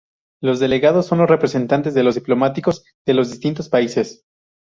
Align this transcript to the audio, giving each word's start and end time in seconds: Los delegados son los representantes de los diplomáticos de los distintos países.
Los 0.41 0.59
delegados 0.59 1.05
son 1.05 1.19
los 1.19 1.29
representantes 1.29 1.93
de 1.93 2.01
los 2.01 2.15
diplomáticos 2.15 2.83
de 3.05 3.13
los 3.13 3.29
distintos 3.29 3.69
países. 3.69 4.25